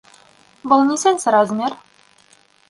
[0.71, 1.77] Был нисәнсе размер?